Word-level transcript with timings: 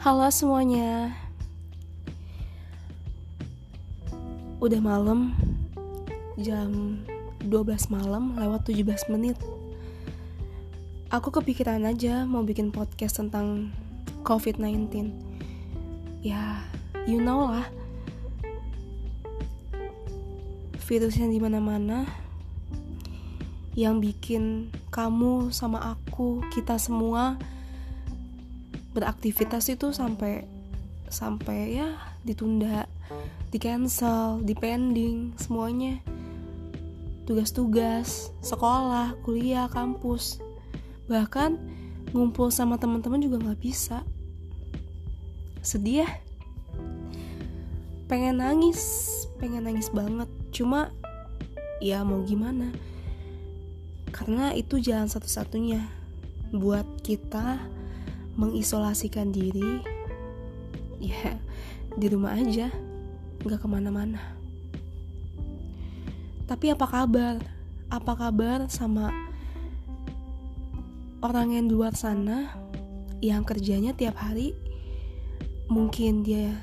Halo 0.00 0.32
semuanya. 0.32 1.12
Udah 4.56 4.80
malam 4.80 5.36
Jam 6.40 7.04
12 7.44 7.92
malam 7.92 8.32
lewat 8.32 8.64
17 8.64 9.12
menit. 9.12 9.36
Aku 11.12 11.28
kepikiran 11.28 11.84
aja 11.84 12.24
mau 12.24 12.40
bikin 12.40 12.72
podcast 12.72 13.20
tentang 13.20 13.76
COVID-19 14.24 15.12
Ya, 16.24 16.64
you 17.04 17.20
know 17.20 17.52
lah. 17.52 17.68
Virus 20.88 21.20
yang 21.20 21.28
di 21.28 21.44
mana-mana 21.44 22.08
Yang 23.76 24.16
bikin 24.16 24.72
kamu 24.88 25.52
sama 25.52 25.92
aku, 25.92 26.40
kita 26.48 26.80
semua 26.80 27.36
beraktivitas 29.00 29.72
itu 29.72 29.96
sampai 29.96 30.44
sampai 31.10 31.80
ya 31.80 31.96
ditunda, 32.22 32.86
di 33.48 33.58
cancel, 33.58 34.44
di 34.44 34.54
pending 34.54 35.34
semuanya. 35.40 35.98
Tugas-tugas, 37.24 38.30
sekolah, 38.44 39.16
kuliah, 39.24 39.66
kampus. 39.72 40.38
Bahkan 41.08 41.56
ngumpul 42.12 42.52
sama 42.52 42.76
teman-teman 42.78 43.22
juga 43.22 43.40
nggak 43.40 43.60
bisa. 43.60 44.04
Sedih 45.64 46.06
ya? 46.06 46.08
Pengen 48.06 48.42
nangis, 48.42 48.82
pengen 49.38 49.66
nangis 49.66 49.90
banget. 49.90 50.26
Cuma 50.50 50.90
ya 51.80 52.02
mau 52.02 52.22
gimana? 52.26 52.74
Karena 54.10 54.50
itu 54.52 54.82
jalan 54.82 55.06
satu-satunya 55.06 55.86
buat 56.50 56.86
kita 57.06 57.62
mengisolasikan 58.40 59.28
diri 59.28 59.84
ya 60.96 61.36
di 61.92 62.06
rumah 62.08 62.32
aja 62.40 62.72
nggak 63.44 63.60
ke 63.60 63.68
mana-mana. 63.68 64.20
Tapi 66.48 66.72
apa 66.72 66.86
kabar? 66.88 67.36
Apa 67.92 68.12
kabar 68.16 68.66
sama 68.72 69.12
orang 71.20 71.52
yang 71.52 71.64
di 71.68 71.74
luar 71.76 71.92
sana 71.92 72.48
yang 73.20 73.44
kerjanya 73.44 73.92
tiap 73.92 74.16
hari? 74.16 74.56
Mungkin 75.70 76.24
dia 76.26 76.56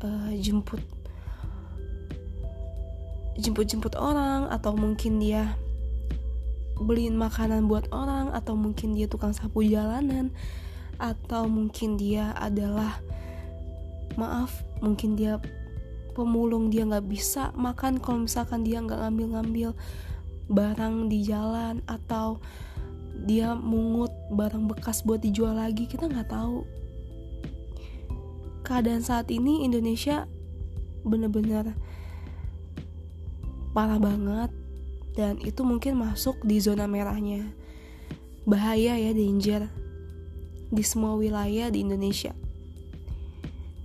uh, 0.00 0.32
jemput 0.38 0.80
jemput-jemput 3.40 3.96
orang 3.96 4.48
atau 4.52 4.76
mungkin 4.76 5.16
dia 5.20 5.56
beliin 6.80 7.16
makanan 7.16 7.68
buat 7.68 7.88
orang 7.92 8.32
atau 8.32 8.56
mungkin 8.56 8.96
dia 8.96 9.08
tukang 9.08 9.36
sapu 9.36 9.64
jalanan 9.64 10.32
atau 11.00 11.48
mungkin 11.48 11.96
dia 11.96 12.36
adalah 12.36 13.00
maaf 14.20 14.52
mungkin 14.84 15.16
dia 15.16 15.40
pemulung 16.12 16.68
dia 16.68 16.84
nggak 16.84 17.06
bisa 17.08 17.54
makan. 17.56 17.96
Kalau 18.02 18.28
misalkan 18.28 18.60
dia 18.66 18.82
nggak 18.84 19.00
ngambil-ngambil 19.00 19.72
barang 20.50 21.08
di 21.08 21.24
jalan 21.24 21.80
atau 21.86 22.42
dia 23.24 23.56
mungut 23.56 24.10
barang 24.32 24.68
bekas 24.68 25.00
buat 25.06 25.22
dijual 25.24 25.56
lagi 25.56 25.88
kita 25.88 26.10
nggak 26.10 26.28
tahu. 26.28 26.66
Keadaan 28.66 29.00
saat 29.00 29.32
ini 29.32 29.64
Indonesia 29.64 30.28
bener-bener 31.00 31.72
parah 33.72 33.96
banget 33.96 34.52
dan 35.16 35.40
itu 35.40 35.64
mungkin 35.64 35.96
masuk 35.96 36.36
di 36.44 36.60
zona 36.60 36.84
merahnya. 36.84 37.48
Bahaya 38.44 38.96
ya 38.98 39.12
danger 39.14 39.79
di 40.70 40.82
semua 40.86 41.18
wilayah 41.18 41.68
di 41.68 41.82
Indonesia. 41.82 42.30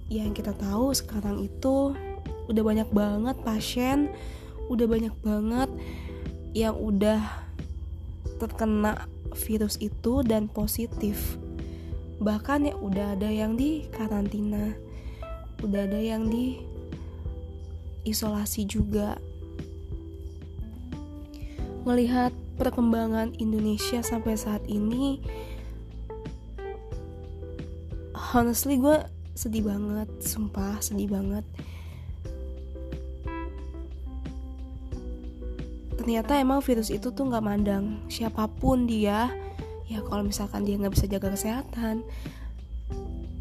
Yang 0.07 0.41
kita 0.41 0.53
tahu 0.53 0.93
sekarang 0.93 1.41
itu 1.41 1.97
udah 2.45 2.63
banyak 2.63 2.89
banget 2.93 3.35
pasien, 3.41 4.13
udah 4.69 4.85
banyak 4.85 5.15
banget 5.25 5.69
yang 6.53 6.77
udah 6.77 7.19
terkena 8.37 9.09
virus 9.33 9.81
itu 9.81 10.21
dan 10.21 10.45
positif. 10.45 11.41
Bahkan 12.21 12.71
ya 12.71 12.75
udah 12.77 13.17
ada 13.17 13.27
yang 13.27 13.57
di 13.59 13.89
karantina, 13.91 14.71
udah 15.59 15.81
ada 15.89 15.99
yang 15.99 16.29
di 16.29 16.61
isolasi 18.05 18.69
juga. 18.69 19.17
Melihat 21.83 22.31
perkembangan 22.55 23.35
Indonesia 23.37 23.99
sampai 24.01 24.39
saat 24.39 24.63
ini, 24.65 25.21
honestly 28.35 28.75
gue 28.75 28.99
sedih 29.31 29.63
banget 29.63 30.11
sumpah 30.19 30.83
sedih 30.83 31.07
banget. 31.07 31.47
Ternyata 35.95 36.37
emang 36.37 36.59
virus 36.59 36.91
itu 36.91 37.09
tuh 37.15 37.31
nggak 37.31 37.45
mandang 37.45 38.03
siapa 38.11 38.51
pun 38.51 38.83
dia. 38.83 39.31
Ya 39.87 40.03
kalau 40.03 40.27
misalkan 40.27 40.67
dia 40.67 40.75
nggak 40.75 40.93
bisa 40.93 41.07
jaga 41.07 41.31
kesehatan 41.31 42.03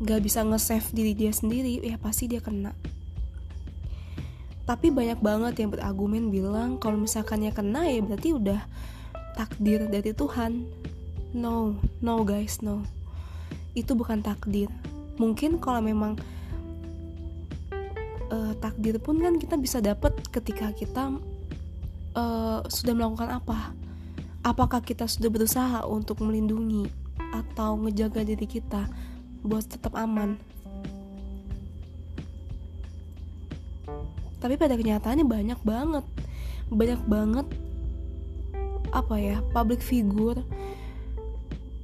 nggak 0.05 0.21
bisa 0.21 0.43
nge-save 0.43 0.89
diri 0.91 1.13
dia 1.15 1.31
sendiri 1.31 1.79
ya 1.81 1.97
pasti 1.97 2.27
dia 2.27 2.43
kena. 2.43 2.75
Tapi 4.65 4.89
banyak 4.89 5.21
banget 5.21 5.61
yang 5.61 5.71
berargumen 5.77 6.33
bilang 6.33 6.81
kalau 6.81 6.97
misalkan 7.01 7.45
ya 7.45 7.53
kena 7.53 7.89
ya 7.89 8.01
berarti 8.01 8.33
udah 8.35 8.61
takdir 9.37 9.87
dari 9.87 10.11
Tuhan. 10.17 10.67
No 11.35 11.79
no 12.03 12.23
guys 12.23 12.63
no 12.63 13.04
itu 13.75 13.93
bukan 13.95 14.23
takdir. 14.23 14.71
Mungkin 15.19 15.59
kalau 15.63 15.83
memang 15.83 16.19
uh, 18.31 18.53
takdir 18.59 18.99
pun 19.03 19.19
kan 19.19 19.39
kita 19.39 19.59
bisa 19.59 19.79
dapat 19.83 20.15
ketika 20.31 20.71
kita 20.75 21.15
uh, 22.15 22.63
sudah 22.67 22.95
melakukan 22.95 23.31
apa? 23.31 23.75
Apakah 24.45 24.83
kita 24.83 25.09
sudah 25.11 25.31
berusaha 25.31 25.79
untuk 25.89 26.23
melindungi 26.23 26.87
atau 27.35 27.79
ngejaga 27.81 28.23
diri 28.23 28.47
kita 28.47 28.87
buat 29.43 29.67
tetap 29.67 29.97
aman? 29.99 30.37
Tapi 34.39 34.61
pada 34.61 34.77
kenyataannya 34.77 35.25
banyak 35.25 35.61
banget. 35.65 36.05
Banyak 36.69 37.03
banget 37.09 37.47
apa 38.95 39.19
ya 39.19 39.43
public 39.51 39.83
figure 39.83 40.39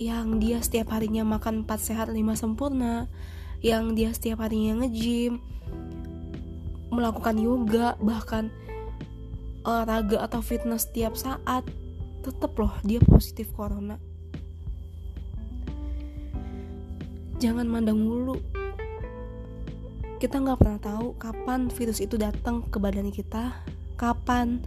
yang 0.00 0.40
dia 0.40 0.64
setiap 0.64 0.96
harinya 0.96 1.28
makan 1.28 1.68
4 1.68 1.76
sehat 1.76 2.08
5 2.08 2.16
sempurna 2.32 3.04
yang 3.60 3.92
dia 3.92 4.16
setiap 4.16 4.40
harinya 4.40 4.80
nge-gym 4.80 5.44
melakukan 6.88 7.36
yoga 7.36 8.00
bahkan 8.00 8.48
olahraga 9.60 10.24
atau 10.24 10.40
fitness 10.40 10.88
setiap 10.88 11.20
saat 11.20 11.68
tetep 12.24 12.56
loh 12.56 12.72
dia 12.80 12.96
positif 13.04 13.52
corona. 13.52 14.00
Jangan 17.36 17.68
mandang 17.68 18.00
mulu. 18.00 18.40
Kita 20.20 20.36
nggak 20.40 20.58
pernah 20.60 20.80
tahu 20.80 21.16
kapan 21.16 21.68
virus 21.72 22.00
itu 22.00 22.16
datang 22.16 22.64
ke 22.68 22.76
badan 22.76 23.08
kita 23.08 23.52
kapan 24.00 24.64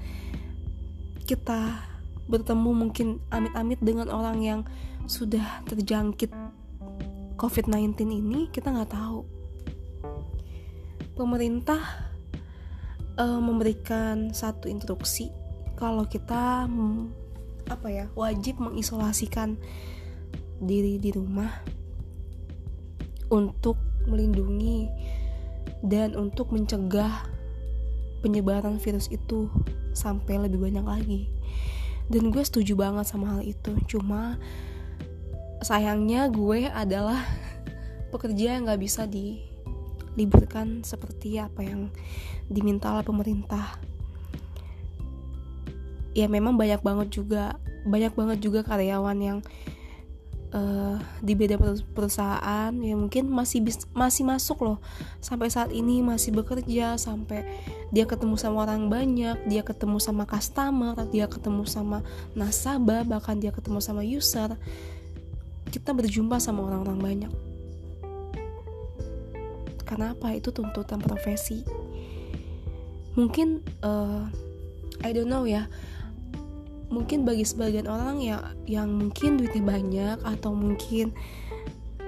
kita 1.26 1.82
bertemu 2.30 2.70
mungkin 2.74 3.08
amit-amit 3.30 3.82
dengan 3.82 4.10
orang 4.10 4.38
yang 4.42 4.62
sudah 5.06 5.64
terjangkit 5.68 6.32
COVID-19 7.36 8.08
ini 8.08 8.48
kita 8.50 8.72
nggak 8.72 8.94
tahu. 8.94 9.28
Pemerintah 11.14 11.82
uh, 13.20 13.42
memberikan 13.42 14.34
satu 14.34 14.70
instruksi 14.70 15.30
kalau 15.78 16.06
kita 16.08 16.66
apa 17.68 17.88
ya 17.88 18.06
wajib 18.14 18.60
mengisolasikan 18.60 19.56
diri 20.64 21.00
di 21.00 21.12
rumah 21.12 21.52
untuk 23.32 23.80
melindungi 24.08 24.88
dan 25.84 26.16
untuk 26.16 26.52
mencegah 26.52 27.28
penyebaran 28.24 28.80
virus 28.80 29.12
itu 29.12 29.52
sampai 29.92 30.40
lebih 30.48 30.60
banyak 30.64 30.86
lagi 30.86 31.22
dan 32.08 32.32
gue 32.32 32.44
setuju 32.44 32.76
banget 32.76 33.08
sama 33.08 33.36
hal 33.36 33.42
itu 33.44 33.76
cuma 33.88 34.40
sayangnya 35.64 36.30
gue 36.30 36.70
adalah 36.70 37.24
pekerja 38.14 38.60
yang 38.60 38.70
gak 38.70 38.82
bisa 38.84 39.08
diliburkan 39.10 40.84
seperti 40.84 41.40
apa 41.40 41.64
yang 41.64 41.90
diminta 42.52 42.94
oleh 42.94 43.06
pemerintah. 43.08 43.80
Ya 46.14 46.30
memang 46.30 46.54
banyak 46.60 46.86
banget 46.86 47.10
juga 47.10 47.58
banyak 47.84 48.14
banget 48.14 48.38
juga 48.40 48.62
karyawan 48.62 49.18
yang 49.18 49.40
uh, 50.54 51.02
di 51.20 51.34
beda 51.34 51.58
perusahaan 51.92 52.72
ya 52.72 52.96
mungkin 52.96 53.28
masih 53.34 53.66
bis, 53.66 53.90
masih 53.92 54.24
masuk 54.24 54.62
loh. 54.62 54.78
Sampai 55.20 55.50
saat 55.50 55.74
ini 55.74 56.06
masih 56.06 56.32
bekerja 56.32 56.96
sampai 57.02 57.44
dia 57.94 58.10
ketemu 58.10 58.38
sama 58.38 58.66
orang 58.66 58.90
banyak 58.90 59.38
dia 59.46 59.62
ketemu 59.62 60.02
sama 60.02 60.26
customer 60.26 60.98
dia 61.14 61.30
ketemu 61.30 61.62
sama 61.70 62.02
nasabah 62.34 63.06
bahkan 63.06 63.38
dia 63.38 63.54
ketemu 63.54 63.78
sama 63.82 64.02
user 64.02 64.58
kita 65.74 65.90
berjumpa 65.90 66.38
sama 66.38 66.70
orang-orang 66.70 67.00
banyak. 67.02 67.34
Karena 69.90 70.14
apa? 70.14 70.38
Itu 70.38 70.54
tuntutan 70.54 71.02
profesi. 71.02 71.66
Mungkin 73.18 73.66
uh, 73.82 74.30
I 75.02 75.10
don't 75.18 75.34
know 75.34 75.50
ya. 75.50 75.66
Mungkin 76.94 77.26
bagi 77.26 77.42
sebagian 77.42 77.90
orang 77.90 78.22
ya 78.22 78.54
yang 78.70 78.94
mungkin 78.94 79.42
duitnya 79.42 79.66
banyak 79.66 80.18
atau 80.22 80.54
mungkin 80.54 81.10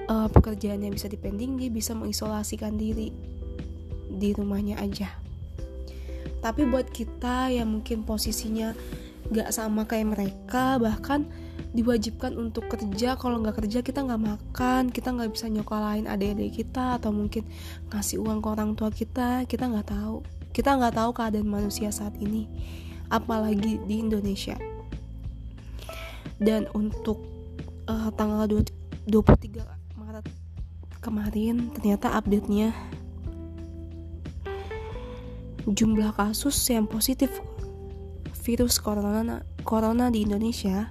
uh, 0.05 0.29
pekerjaannya 0.29 0.93
bisa 0.93 1.09
dipending 1.09 1.57
dia 1.57 1.73
bisa 1.73 1.97
mengisolasikan 1.97 2.77
diri 2.77 3.09
di 4.13 4.29
rumahnya 4.37 4.77
aja. 4.77 5.09
Tapi 6.45 6.69
buat 6.69 6.93
kita 6.93 7.49
yang 7.49 7.81
mungkin 7.81 8.05
posisinya 8.05 8.77
gak 9.33 9.49
sama 9.49 9.89
kayak 9.89 10.13
mereka 10.13 10.77
bahkan 10.77 11.25
diwajibkan 11.75 12.35
untuk 12.39 12.71
kerja. 12.71 13.19
Kalau 13.19 13.39
nggak 13.43 13.63
kerja 13.63 13.79
kita 13.83 14.03
nggak 14.03 14.21
makan 14.21 14.83
kita 14.89 15.11
nggak 15.11 15.31
bisa 15.35 15.51
nyokolain 15.51 16.07
adik-adik 16.07 16.63
kita 16.63 16.99
atau 16.99 17.11
mungkin 17.11 17.43
ngasih 17.91 18.23
uang 18.23 18.39
ke 18.39 18.47
orang 18.47 18.71
tua 18.73 18.89
kita. 18.91 19.43
Kita 19.45 19.67
nggak 19.67 19.91
tahu. 19.91 20.23
Kita 20.55 20.79
nggak 20.79 20.95
tahu 20.95 21.09
keadaan 21.11 21.47
manusia 21.51 21.91
saat 21.91 22.15
ini 22.17 22.47
apalagi 23.11 23.79
di 23.83 23.95
Indonesia. 24.01 24.55
Dan 26.35 26.67
untuk 26.75 27.23
uh, 27.87 28.11
tanggal 28.15 28.47
23 28.47 29.95
Maret 29.95 30.25
kemarin 30.99 31.69
ternyata 31.71 32.11
update-nya 32.17 32.73
jumlah 35.65 36.13
kasus 36.13 36.57
yang 36.69 36.85
positif 36.85 37.29
virus 38.45 38.77
corona 38.77 39.41
corona 39.65 40.13
di 40.13 40.21
Indonesia 40.21 40.89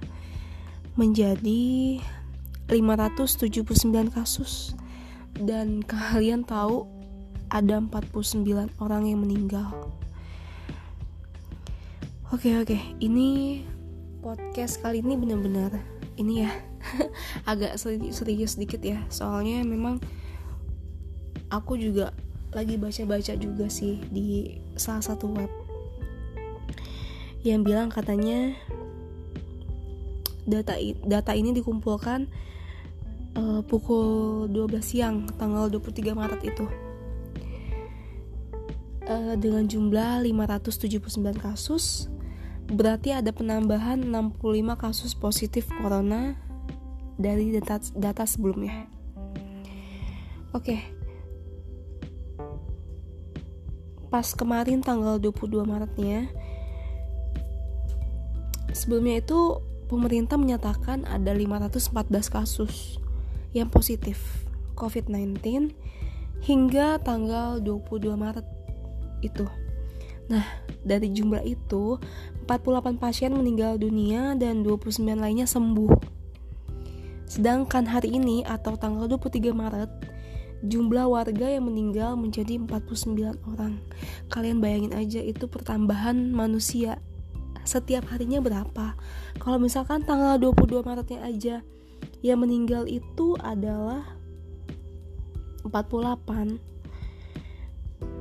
menjadi 0.95 1.99
579 2.71 4.15
kasus. 4.15 4.73
Dan 5.35 5.83
kalian 5.83 6.47
tahu 6.47 6.87
ada 7.51 7.79
49 7.79 8.71
orang 8.79 9.03
yang 9.05 9.19
meninggal. 9.21 9.91
Oke 12.33 12.57
oke, 12.57 12.79
ini 12.99 13.61
podcast 14.25 14.81
kali 14.81 15.05
ini 15.05 15.13
benar-benar 15.13 15.77
ini 16.17 16.41
ya 16.41 16.51
agak 17.51 17.77
serius 17.77 18.57
sedikit 18.57 18.81
ya. 18.81 19.03
Soalnya 19.11 19.61
memang 19.61 20.01
aku 21.53 21.77
juga 21.77 22.15
lagi 22.55 22.79
baca-baca 22.79 23.35
juga 23.35 23.67
sih 23.67 23.99
di 24.09 24.57
salah 24.79 25.03
satu 25.03 25.27
web 25.35 25.51
yang 27.45 27.61
bilang 27.61 27.93
katanya 27.93 28.57
data 30.45 30.77
data 31.03 31.31
ini 31.33 31.51
dikumpulkan 31.57 32.29
uh, 33.37 33.61
pukul 33.65 34.45
12 34.49 34.81
siang 34.81 35.25
tanggal 35.35 35.69
23 35.69 36.13
Maret 36.13 36.41
itu 36.45 36.65
uh, 39.09 39.33
dengan 39.37 39.65
jumlah 39.65 40.21
579 40.23 41.41
kasus 41.41 42.07
Berarti 42.65 43.13
ada 43.13 43.29
penambahan 43.29 44.01
65 44.01 44.41
kasus 44.73 45.13
positif 45.13 45.69
corona 45.69 46.33
dari 47.13 47.53
data, 47.53 47.77
data 47.93 48.25
sebelumnya. 48.25 48.89
Oke. 50.49 50.81
Pas 54.09 54.25
kemarin 54.33 54.81
tanggal 54.81 55.21
22 55.21 55.61
Maretnya 55.61 56.25
sebelumnya 58.73 59.21
itu 59.21 59.61
pemerintah 59.85 60.35
menyatakan 60.35 61.05
ada 61.07 61.31
514 61.31 62.27
kasus 62.29 62.97
yang 63.55 63.71
positif 63.71 64.45
COVID-19 64.75 65.71
hingga 66.43 66.99
tanggal 67.01 67.63
22 67.63 68.13
Maret 68.13 68.45
itu. 69.23 69.47
Nah, 70.27 70.45
dari 70.81 71.13
jumlah 71.13 71.45
itu, 71.45 72.01
48 72.45 72.97
pasien 72.97 73.33
meninggal 73.33 73.77
dunia 73.77 74.33
dan 74.37 74.61
29 74.61 75.01
lainnya 75.17 75.45
sembuh. 75.49 75.93
Sedangkan 77.25 77.89
hari 77.89 78.17
ini 78.17 78.45
atau 78.45 78.77
tanggal 78.77 79.09
23 79.09 79.53
Maret, 79.53 79.91
jumlah 80.65 81.09
warga 81.09 81.47
yang 81.49 81.69
meninggal 81.69 82.17
menjadi 82.17 82.61
49 82.61 83.37
orang. 83.49 83.81
Kalian 84.29 84.61
bayangin 84.61 84.93
aja 84.93 85.21
itu 85.21 85.49
pertambahan 85.49 86.33
manusia 86.33 87.01
setiap 87.65 88.07
harinya 88.13 88.39
berapa. 88.39 88.95
Kalau 89.41 89.57
misalkan 89.59 90.05
tanggal 90.05 90.37
22 90.39 90.85
Maretnya 90.85 91.19
aja 91.25 91.55
yang 92.21 92.39
meninggal 92.41 92.85
itu 92.89 93.35
adalah 93.41 94.15
48 95.65 96.61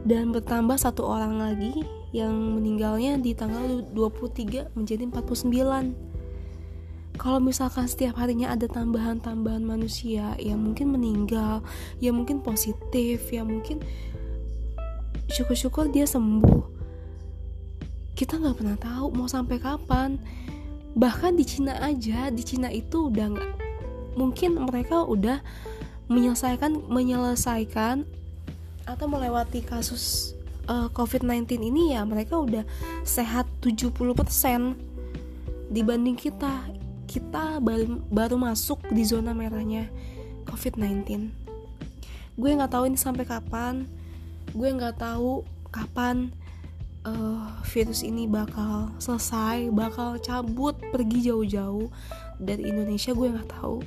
dan 0.04 0.32
bertambah 0.32 0.76
satu 0.76 1.04
orang 1.04 1.40
lagi 1.40 1.84
yang 2.12 2.32
meninggalnya 2.56 3.16
di 3.20 3.32
tanggal 3.32 3.84
23 3.92 4.76
menjadi 4.76 5.08
49 5.08 6.14
kalau 7.14 7.38
misalkan 7.38 7.86
setiap 7.86 8.18
harinya 8.18 8.50
ada 8.50 8.66
tambahan-tambahan 8.66 9.62
manusia 9.62 10.34
yang 10.36 10.60
mungkin 10.60 10.90
meninggal 10.92 11.62
yang 12.02 12.18
mungkin 12.18 12.42
positif 12.42 13.30
yang 13.30 13.48
mungkin 13.48 13.80
syukur-syukur 15.30 15.88
dia 15.88 16.04
sembuh 16.04 16.73
kita 18.14 18.38
nggak 18.38 18.56
pernah 18.58 18.78
tahu 18.78 19.06
mau 19.14 19.28
sampai 19.30 19.58
kapan. 19.58 20.18
Bahkan 20.94 21.34
di 21.34 21.44
Cina 21.46 21.74
aja 21.82 22.30
di 22.30 22.42
Cina 22.46 22.70
itu 22.70 23.10
udah 23.10 23.26
nggak 23.34 23.52
mungkin 24.14 24.62
mereka 24.62 25.02
udah 25.02 25.42
menyelesaikan 26.06 26.86
menyelesaikan 26.86 28.06
atau 28.86 29.06
melewati 29.10 29.64
kasus 29.64 30.36
uh, 30.70 30.86
eh, 30.86 30.88
COVID-19 30.94 31.58
ini 31.58 31.98
ya 31.98 32.06
mereka 32.06 32.38
udah 32.38 32.62
sehat 33.02 33.50
70% 33.60 33.90
dibanding 35.74 36.14
kita. 36.14 36.70
Kita 37.04 37.62
baru, 37.62 38.00
baru 38.10 38.34
masuk 38.40 38.90
di 38.90 39.06
zona 39.06 39.30
merahnya 39.36 39.86
COVID-19 40.50 41.44
gue 42.34 42.50
nggak 42.50 42.72
tahu 42.74 42.90
ini 42.90 42.98
sampai 42.98 43.24
kapan. 43.26 43.86
Gue 44.50 44.70
nggak 44.70 44.98
tahu 44.98 45.46
kapan 45.70 46.34
uh, 47.04 47.48
virus 47.68 48.02
ini 48.02 48.26
bakal 48.26 48.92
selesai 48.98 49.70
bakal 49.70 50.18
cabut 50.20 50.76
pergi 50.90 51.30
jauh-jauh 51.30 51.88
dari 52.40 52.68
Indonesia 52.68 53.14
gue 53.14 53.28
nggak 53.30 53.48
tahu 53.60 53.80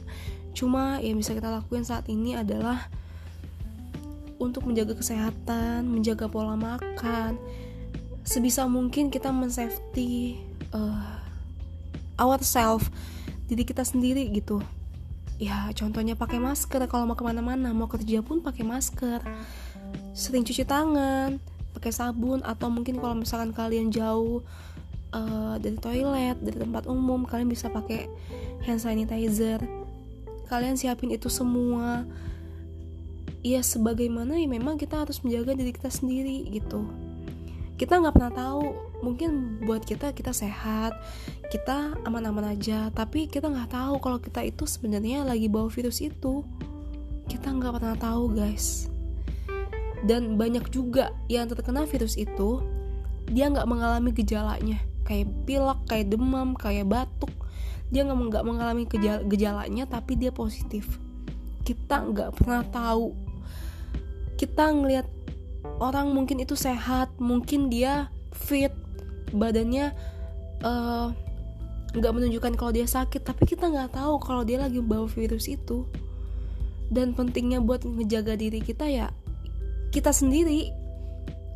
cuma 0.57 0.97
yang 1.03 1.21
bisa 1.21 1.38
kita 1.38 1.53
lakukan 1.53 1.86
saat 1.86 2.09
ini 2.09 2.33
adalah 2.33 2.89
untuk 4.38 4.69
menjaga 4.69 4.93
kesehatan, 4.93 5.86
menjaga 5.89 6.29
pola 6.29 6.53
makan. 6.53 7.38
Sebisa 8.21 8.69
mungkin 8.69 9.09
kita 9.09 9.33
mensafety 9.33 10.38
uh, 10.74 11.21
ourselves, 12.21 12.89
diri 13.50 13.65
kita 13.65 13.81
sendiri 13.81 14.29
gitu. 14.29 14.62
Ya 15.38 15.69
contohnya 15.77 16.17
pakai 16.17 16.41
masker 16.41 16.81
kalau 16.89 17.05
mau 17.05 17.17
ke 17.17 17.21
mana-mana, 17.25 17.69
mau 17.74 17.89
kerja 17.89 18.21
pun 18.25 18.41
pakai 18.41 18.65
masker. 18.65 19.21
Sering 20.17 20.41
cuci 20.41 20.65
tangan, 20.65 21.38
pakai 21.77 21.93
sabun 21.93 22.41
atau 22.41 22.74
mungkin 22.74 22.98
kalau 22.98 23.13
misalkan 23.13 23.53
kalian 23.53 23.93
jauh 23.93 24.41
uh, 25.13 25.55
dari 25.62 25.77
toilet, 25.77 26.41
dari 26.41 26.57
tempat 26.57 26.89
umum, 26.89 27.22
kalian 27.24 27.46
bisa 27.46 27.69
pakai 27.69 28.10
hand 28.65 28.81
sanitizer. 28.81 29.62
Kalian 30.50 30.74
siapin 30.74 31.13
itu 31.13 31.29
semua. 31.29 32.01
Ya 33.46 33.62
sebagaimana 33.62 34.41
ya 34.41 34.50
memang 34.50 34.81
kita 34.81 35.05
harus 35.05 35.22
menjaga 35.22 35.53
diri 35.53 35.69
kita 35.69 35.93
sendiri 35.93 36.50
gitu. 36.50 36.89
Kita 37.77 38.01
nggak 38.01 38.17
pernah 38.17 38.34
tahu 38.34 38.74
mungkin 39.05 39.62
buat 39.62 39.86
kita 39.86 40.17
kita 40.17 40.34
sehat 40.34 40.98
kita 41.53 41.93
aman-aman 42.03 42.57
aja. 42.57 42.89
Tapi 42.89 43.29
kita 43.29 43.53
nggak 43.53 43.72
tahu 43.72 44.01
kalau 44.01 44.17
kita 44.17 44.41
itu 44.41 44.65
sebenarnya 44.65 45.22
lagi 45.22 45.46
bawa 45.46 45.69
virus 45.69 46.01
itu. 46.01 46.41
Kita 47.29 47.53
nggak 47.53 47.77
pernah 47.77 47.96
tahu 47.96 48.34
guys 48.34 48.97
dan 50.06 50.38
banyak 50.38 50.70
juga 50.70 51.10
yang 51.25 51.50
terkena 51.50 51.89
virus 51.89 52.13
itu 52.20 52.62
dia 53.27 53.50
nggak 53.50 53.68
mengalami 53.68 54.13
gejalanya. 54.13 54.77
Kayak 55.08 55.32
pilek 55.48 55.80
kayak 55.88 56.08
demam 56.12 56.54
kayak 56.54 56.86
batuk. 56.86 57.32
Dia 57.89 58.04
nggak 58.04 58.44
mengalami 58.44 58.84
gejala 58.86 59.24
gejalanya 59.25 59.88
tapi 59.88 60.20
dia 60.20 60.30
positif. 60.30 61.00
Kita 61.63 62.04
nggak 62.04 62.36
pernah 62.38 62.63
tahu. 62.68 63.16
Kita 64.38 64.70
ngelihat 64.70 65.08
orang 65.82 66.13
mungkin 66.13 66.44
itu 66.44 66.54
sehat 66.54 67.12
mungkin 67.18 67.68
dia 67.74 68.13
fit 68.32 68.72
badannya 69.34 69.92
eh, 70.63 71.08
nggak 71.96 72.12
uh, 72.12 72.16
menunjukkan 72.16 72.54
kalau 72.56 72.72
dia 72.72 72.88
sakit 72.88 73.27
tapi 73.27 73.44
kita 73.44 73.68
nggak 73.68 73.98
tahu 73.98 74.22
kalau 74.24 74.46
dia 74.46 74.62
lagi 74.62 74.80
bawa 74.84 75.10
virus 75.10 75.50
itu. 75.50 75.88
Dan 76.88 77.12
pentingnya 77.12 77.60
buat 77.60 77.84
ngejaga 77.84 78.39
diri 78.39 78.63
kita 78.63 78.88
ya 78.88 79.12
kita 79.91 80.12
sendiri. 80.12 80.72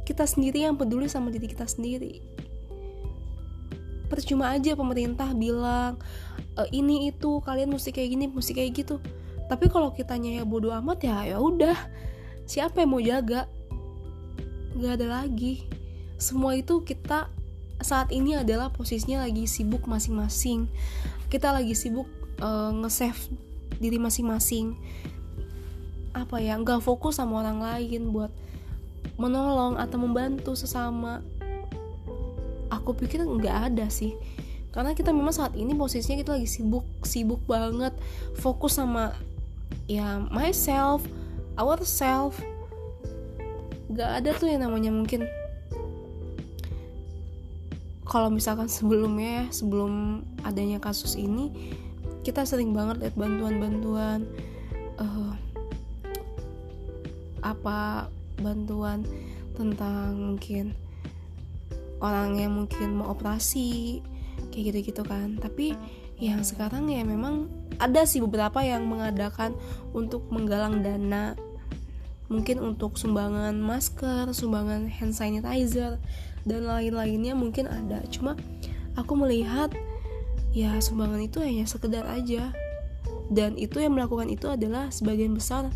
Kita 0.02 0.26
sendiri 0.26 0.66
yang 0.66 0.76
peduli 0.76 1.08
sama 1.08 1.30
diri 1.30 1.48
kita 1.48 1.68
sendiri. 1.70 2.20
Percuma 4.12 4.52
aja 4.52 4.76
pemerintah 4.76 5.32
bilang 5.32 5.96
e, 6.58 6.62
ini 6.76 7.14
itu 7.14 7.40
kalian 7.46 7.72
mesti 7.72 7.96
kayak 7.96 8.10
gini 8.12 8.26
mesti 8.28 8.52
kayak 8.52 8.72
gitu. 8.76 8.96
Tapi 9.48 9.72
kalau 9.72 9.96
kitanya 9.96 10.42
ya 10.42 10.44
bodoh 10.44 10.76
amat 10.84 11.00
ya 11.06 11.24
ya 11.24 11.38
udah. 11.40 11.78
Siapa 12.44 12.84
yang 12.84 12.92
mau 12.92 13.04
jaga? 13.04 13.48
Nggak 14.76 14.94
ada 15.00 15.08
lagi. 15.24 15.64
Semua 16.20 16.60
itu 16.60 16.84
kita 16.84 17.32
saat 17.82 18.14
ini 18.14 18.38
adalah 18.38 18.70
posisinya 18.70 19.24
lagi 19.24 19.48
sibuk 19.48 19.88
masing-masing. 19.88 20.68
Kita 21.32 21.56
lagi 21.56 21.72
sibuk 21.72 22.06
uh, 22.44 22.76
nge-save 22.84 23.32
diri 23.80 23.98
masing-masing 23.98 24.78
apa 26.12 26.44
ya 26.44 26.60
nggak 26.60 26.84
fokus 26.84 27.20
sama 27.20 27.39
orang 27.44 27.63
lain 27.63 28.12
buat 28.12 28.32
menolong 29.15 29.77
atau 29.77 29.98
membantu 30.01 30.58
sesama. 30.58 31.24
Aku 32.72 32.96
pikir 32.96 33.24
nggak 33.24 33.74
ada 33.74 33.88
sih. 33.91 34.15
Karena 34.72 34.96
kita 34.96 35.12
memang 35.12 35.36
saat 35.36 35.51
ini 35.60 35.75
posisinya 35.75 36.24
kita 36.24 36.32
lagi 36.39 36.48
sibuk 36.48 36.88
sibuk 37.03 37.44
banget. 37.46 37.91
Fokus 38.39 38.80
sama 38.80 39.12
ya 39.86 40.24
myself 40.32 41.03
ourself. 41.60 42.39
Nggak 43.91 44.12
ada 44.24 44.30
tuh 44.36 44.48
yang 44.48 44.63
namanya 44.63 44.91
mungkin 44.96 45.27
kalau 48.08 48.27
misalkan 48.27 48.68
sebelumnya 48.68 49.44
ya 49.44 49.46
sebelum 49.56 50.24
adanya 50.44 50.84
kasus 50.84 51.15
ini 51.15 51.48
kita 52.27 52.44
sering 52.44 52.75
banget 52.75 53.00
lihat 53.00 53.15
bantuan-bantuan 53.15 54.27
uh, 55.00 55.32
apa 57.42 58.10
bantuan 58.42 59.06
tentang 59.54 60.18
mungkin 60.18 60.74
orang 62.02 62.42
yang 62.42 62.58
mungkin 62.58 62.98
mau 62.98 63.14
operasi 63.14 64.02
kayak 64.50 64.74
gitu-gitu 64.74 65.06
kan. 65.06 65.38
Tapi 65.38 65.78
yang 66.22 66.42
sekarang 66.42 66.90
ya 66.90 67.06
memang 67.06 67.50
ada 67.78 68.06
sih 68.06 68.22
beberapa 68.22 68.62
yang 68.62 68.86
mengadakan 68.90 69.54
untuk 69.94 70.26
menggalang 70.34 70.82
dana. 70.82 71.38
Mungkin 72.32 72.64
untuk 72.64 72.96
sumbangan 72.96 73.60
masker, 73.60 74.32
sumbangan 74.32 74.88
hand 74.88 75.12
sanitizer, 75.12 76.00
dan 76.48 76.62
lain-lainnya 76.64 77.36
mungkin 77.36 77.68
ada. 77.68 78.02
Cuma 78.08 78.40
aku 78.96 79.14
melihat 79.20 79.74
ya 80.56 80.80
sumbangan 80.80 81.22
itu 81.22 81.44
hanya 81.44 81.68
sekedar 81.68 82.08
aja. 82.08 82.56
Dan 83.32 83.56
itu 83.56 83.80
yang 83.80 83.96
melakukan 83.96 84.28
itu 84.28 84.48
adalah 84.52 84.92
sebagian 84.92 85.32
besar 85.36 85.72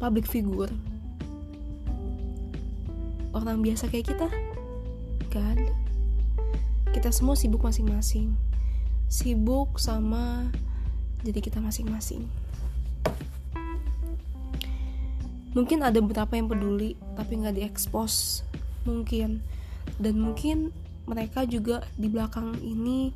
public 0.00 0.26
figure. 0.26 0.72
Orang 3.30 3.62
biasa 3.62 3.86
kayak 3.86 4.10
kita 4.10 4.28
kan 5.30 5.58
kita 6.90 7.14
semua 7.14 7.38
sibuk 7.38 7.62
masing-masing. 7.62 8.34
Sibuk 9.06 9.78
sama 9.78 10.50
jadi 11.22 11.38
kita 11.38 11.62
masing-masing. 11.62 12.26
Mungkin 15.50 15.82
ada 15.82 15.98
beberapa 15.98 16.34
yang 16.38 16.50
peduli 16.50 16.98
tapi 17.14 17.38
nggak 17.38 17.58
diekspos. 17.58 18.42
Mungkin. 18.86 19.42
Dan 20.00 20.14
mungkin 20.18 20.74
mereka 21.06 21.42
juga 21.46 21.82
di 21.98 22.06
belakang 22.06 22.54
ini 22.62 23.10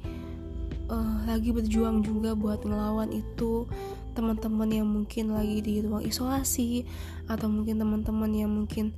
uh, 0.91 1.25
lagi 1.27 1.55
berjuang 1.55 2.03
juga 2.03 2.35
buat 2.35 2.63
ngelawan 2.67 3.11
itu 3.15 3.69
teman-teman 4.15 4.71
yang 4.71 4.87
mungkin 4.87 5.35
lagi 5.35 5.59
di 5.61 5.83
ruang 5.83 6.07
isolasi 6.07 6.87
atau 7.27 7.51
mungkin 7.51 7.83
teman-teman 7.83 8.31
yang 8.31 8.51
mungkin 8.55 8.95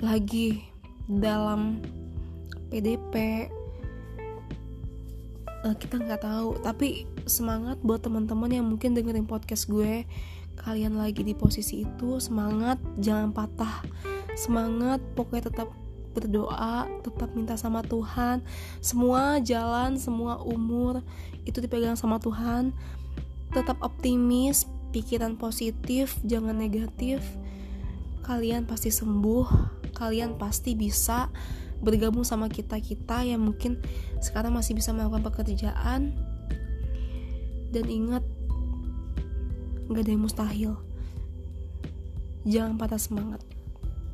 lagi 0.00 0.64
dalam 1.08 1.82
PDP 2.70 3.14
eh, 5.66 5.74
kita 5.76 6.00
nggak 6.00 6.22
tahu. 6.22 6.60
Tapi 6.62 7.08
semangat 7.26 7.80
buat 7.82 8.04
teman-teman 8.04 8.50
yang 8.52 8.66
mungkin 8.68 8.94
dengerin 8.94 9.26
podcast 9.26 9.66
gue. 9.66 10.06
Kalian 10.60 11.00
lagi 11.00 11.24
di 11.24 11.32
posisi 11.32 11.88
itu 11.88 12.20
semangat. 12.20 12.76
Jangan 13.00 13.32
patah. 13.32 13.82
Semangat 14.36 15.00
pokoknya 15.16 15.48
tetap 15.48 15.68
berdoa, 16.10 16.90
tetap 17.06 17.30
minta 17.32 17.54
sama 17.54 17.80
Tuhan. 17.86 18.42
Semua 18.82 19.38
jalan, 19.40 19.96
semua 19.96 20.42
umur 20.42 21.00
itu 21.46 21.62
dipegang 21.62 21.96
sama 21.96 22.18
Tuhan. 22.18 22.74
Tetap 23.50 23.82
optimis, 23.82 24.66
pikiran 24.94 25.34
positif, 25.38 26.18
jangan 26.22 26.54
negatif. 26.54 27.22
Kalian 28.22 28.66
pasti 28.66 28.94
sembuh, 28.94 29.46
kalian 29.94 30.38
pasti 30.38 30.78
bisa 30.78 31.30
bergabung 31.80 32.22
sama 32.22 32.46
kita-kita 32.46 33.24
yang 33.24 33.42
mungkin 33.42 33.80
sekarang 34.20 34.54
masih 34.54 34.78
bisa 34.78 34.94
melakukan 34.94 35.26
pekerjaan. 35.26 36.14
Dan 37.70 37.86
ingat, 37.86 38.22
gak 39.90 40.02
ada 40.06 40.10
yang 40.10 40.22
mustahil. 40.22 40.72
Jangan 42.46 42.78
patah 42.78 42.98
semangat. 43.00 43.42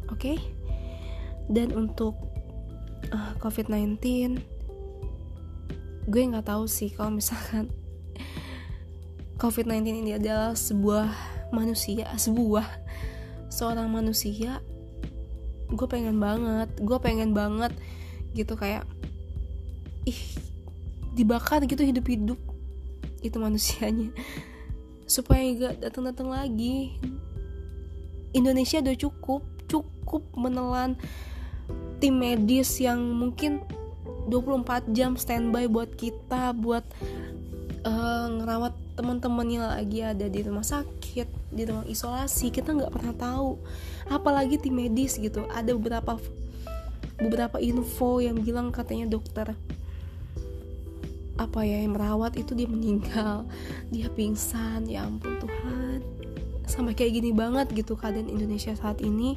Oke? 0.09 0.37
Okay? 0.37 0.39
dan 1.47 1.71
untuk 1.75 2.19
uh, 3.15 3.33
COVID-19 3.39 3.99
gue 6.07 6.23
nggak 6.23 6.47
tahu 6.47 6.71
sih 6.71 6.91
kalau 6.91 7.19
misalkan 7.19 7.71
COVID-19 9.37 10.05
ini 10.05 10.13
adalah 10.17 10.57
sebuah 10.57 11.13
manusia 11.53 12.09
sebuah 12.17 12.67
seorang 13.53 13.89
manusia. 13.93 14.65
Gue 15.69 15.87
pengen 15.87 16.17
banget 16.17 16.73
gue 16.81 16.99
pengen 16.99 17.37
banget 17.37 17.73
gitu 18.33 18.57
kayak 18.57 18.89
ih 20.09 20.21
dibakar 21.17 21.65
gitu 21.65 21.85
hidup-hidup 21.85 22.41
itu 23.21 23.37
manusianya. 23.37 24.13
Supaya 25.05 25.45
gak 25.55 25.85
datang-datang 25.85 26.33
lagi. 26.33 26.97
Indonesia 28.33 28.81
udah 28.81 28.97
cukup 28.97 29.43
cukup 29.67 30.23
menelan 30.37 30.97
tim 31.99 32.21
medis 32.21 32.79
yang 32.79 33.01
mungkin 33.01 33.65
24 34.29 34.93
jam 34.93 35.17
standby 35.17 35.71
buat 35.71 35.95
kita 35.97 36.53
buat 36.53 36.85
uh, 37.87 38.27
ngerawat 38.37 38.86
teman-teman 38.97 39.47
yang 39.47 39.69
lagi 39.69 40.01
ada 40.01 40.27
di 40.27 40.41
rumah 40.41 40.65
sakit 40.65 41.53
di 41.53 41.63
ruang 41.69 41.85
isolasi 41.85 42.49
kita 42.49 42.73
nggak 42.73 42.93
pernah 42.93 43.15
tahu. 43.15 43.61
Apalagi 44.09 44.57
tim 44.57 44.75
medis 44.75 45.21
gitu. 45.21 45.45
Ada 45.53 45.77
beberapa 45.77 46.17
beberapa 47.21 47.61
info 47.61 48.21
yang 48.25 48.41
bilang 48.41 48.73
katanya 48.73 49.09
dokter 49.09 49.57
apa 51.37 51.69
ya 51.69 51.85
yang 51.85 51.93
merawat 51.93 52.35
itu 52.41 52.57
dia 52.57 52.65
meninggal. 52.65 53.45
Dia 53.93 54.09
pingsan 54.09 54.89
ya 54.89 55.05
ampun 55.05 55.37
Tuhan. 55.37 56.01
Sampai 56.65 56.97
kayak 56.97 57.21
gini 57.21 57.31
banget 57.37 57.71
gitu 57.77 57.95
keadaan 57.95 58.33
Indonesia 58.33 58.73
saat 58.73 59.05
ini. 59.05 59.37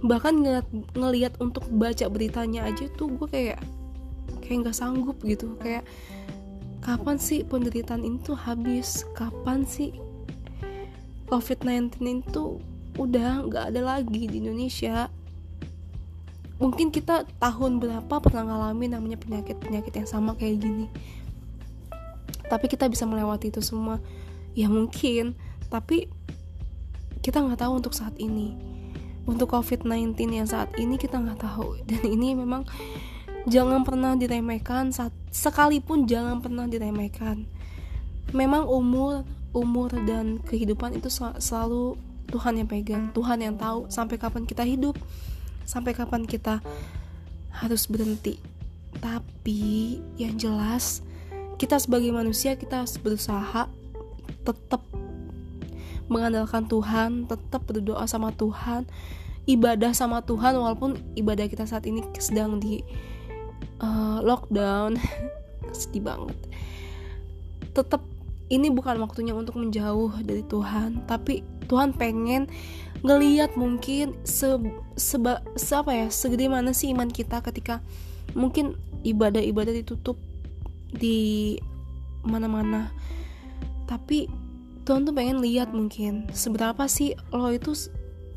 Bahkan 0.00 0.34
ngeliat, 0.40 0.68
ngeliat 0.96 1.34
untuk 1.44 1.68
baca 1.68 2.06
beritanya 2.08 2.64
aja 2.66 2.88
tuh 2.96 3.12
gue 3.20 3.28
kayak 3.28 3.60
kayak 4.40 4.64
nggak 4.64 4.76
sanggup 4.76 5.20
gitu. 5.22 5.54
Kayak 5.60 5.84
kapan 6.88 7.20
sih 7.20 7.44
penderitaan 7.44 8.00
ini 8.00 8.16
tuh 8.24 8.32
habis? 8.32 9.04
Kapan 9.12 9.68
sih 9.68 9.92
COVID-19 11.28 12.00
itu 12.24 12.64
udah 12.96 13.44
nggak 13.44 13.64
ada 13.76 13.80
lagi 13.84 14.24
di 14.24 14.40
Indonesia? 14.40 15.12
Mungkin 16.56 16.88
kita 16.88 17.28
tahun 17.36 17.76
berapa 17.84 18.14
pernah 18.24 18.48
ngalamin 18.48 18.96
namanya 18.96 19.20
penyakit-penyakit 19.20 20.00
yang 20.00 20.08
sama 20.08 20.32
kayak 20.32 20.64
gini? 20.64 20.88
Tapi 22.48 22.64
kita 22.72 22.88
bisa 22.88 23.04
melewati 23.04 23.52
itu 23.52 23.60
semua. 23.60 24.00
Ya 24.56 24.72
mungkin. 24.72 25.36
Tapi 25.68 26.08
kita 27.20 27.44
nggak 27.44 27.68
tahu 27.68 27.84
untuk 27.84 27.92
saat 27.92 28.16
ini. 28.16 28.56
Untuk 29.28 29.52
COVID-19 29.52 30.16
yang 30.32 30.48
saat 30.48 30.72
ini 30.80 30.96
kita 30.96 31.20
nggak 31.20 31.44
tahu. 31.44 31.84
Dan 31.84 32.00
ini 32.08 32.32
memang 32.32 32.64
jangan 33.44 33.84
pernah 33.84 34.16
diremehkan 34.16 34.88
saat 34.88 35.12
sekalipun 35.30 36.08
jangan 36.08 36.40
pernah 36.40 36.64
diremehkan 36.64 37.44
memang 38.32 38.68
umur 38.68 39.24
umur 39.56 39.92
dan 40.04 40.40
kehidupan 40.44 40.96
itu 40.96 41.08
selalu 41.40 41.96
Tuhan 42.28 42.60
yang 42.60 42.68
pegang 42.68 43.04
Tuhan 43.16 43.40
yang 43.40 43.56
tahu 43.56 43.88
sampai 43.88 44.20
kapan 44.20 44.44
kita 44.44 44.64
hidup 44.64 44.96
sampai 45.68 45.92
kapan 45.92 46.24
kita 46.24 46.64
harus 47.52 47.84
berhenti. 47.84 48.40
Tapi 48.98 50.00
yang 50.16 50.40
jelas 50.40 51.04
kita 51.60 51.76
sebagai 51.76 52.08
manusia 52.08 52.56
kita 52.56 52.86
harus 52.86 52.96
berusaha 52.96 53.68
tetap 54.46 54.80
mengandalkan 56.08 56.64
Tuhan, 56.64 57.28
tetap 57.28 57.68
berdoa 57.68 58.08
sama 58.08 58.32
Tuhan, 58.32 58.88
ibadah 59.44 59.92
sama 59.92 60.24
Tuhan 60.24 60.56
walaupun 60.56 60.96
ibadah 61.20 61.44
kita 61.50 61.68
saat 61.68 61.84
ini 61.84 62.00
sedang 62.16 62.56
di 62.56 62.80
uh, 63.80 64.18
lockdown. 64.22 64.98
Sedih 65.78 66.04
banget. 66.04 66.38
Tetap 67.74 68.02
ini 68.48 68.72
bukan 68.72 68.96
waktunya 69.04 69.36
untuk 69.36 69.60
menjauh 69.60 70.24
dari 70.24 70.40
Tuhan, 70.48 71.04
tapi 71.04 71.44
Tuhan 71.68 71.92
pengen 71.92 72.48
ngeliat 73.04 73.54
mungkin 73.54 74.16
se, 74.26 74.58
seba, 74.98 75.44
se 75.54 75.70
apa 75.76 75.94
ya 75.94 76.06
segede 76.10 76.50
mana 76.50 76.74
sih 76.74 76.90
iman 76.90 77.06
kita 77.06 77.38
ketika 77.46 77.78
mungkin 78.34 78.74
ibadah-ibadah 79.06 79.70
ditutup 79.70 80.18
di 80.90 81.54
mana-mana 82.26 82.90
tapi 83.86 84.26
Tuhan 84.82 85.06
tuh 85.06 85.14
pengen 85.14 85.38
lihat 85.38 85.70
mungkin 85.70 86.26
seberapa 86.34 86.88
sih 86.90 87.14
lo 87.30 87.52
itu 87.54 87.76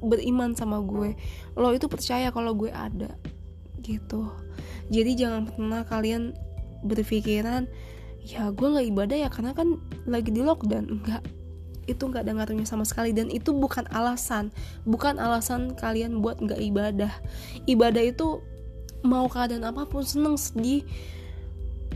beriman 0.04 0.54
sama 0.54 0.78
gue 0.84 1.18
lo 1.58 1.70
itu 1.74 1.90
percaya 1.90 2.30
kalau 2.30 2.54
gue 2.54 2.70
ada 2.70 3.18
gitu 3.82 4.30
jadi 4.92 5.12
jangan 5.16 5.48
pernah 5.48 5.88
kalian 5.88 6.36
berpikiran 6.84 7.66
ya 8.22 8.54
gue 8.54 8.68
nggak 8.68 8.88
ibadah 8.92 9.18
ya 9.18 9.30
karena 9.32 9.56
kan 9.56 9.80
lagi 10.04 10.30
di 10.36 10.44
lockdown. 10.44 11.00
Enggak 11.00 11.24
itu 11.90 12.04
nggak 12.06 12.24
ada 12.30 12.34
ngaruhnya 12.38 12.68
sama 12.68 12.86
sekali 12.86 13.16
dan 13.16 13.32
itu 13.32 13.56
bukan 13.56 13.88
alasan. 13.96 14.52
Bukan 14.84 15.18
alasan 15.18 15.74
kalian 15.80 16.20
buat 16.20 16.44
nggak 16.44 16.60
ibadah. 16.60 17.14
Ibadah 17.66 18.04
itu 18.04 18.44
mau 19.02 19.26
keadaan 19.32 19.66
apa 19.66 19.88
pun 19.90 20.06
seneng 20.06 20.38
sedih 20.38 20.86